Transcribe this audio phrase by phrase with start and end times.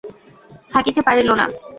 [0.71, 1.45] থাকিতে পারিল না।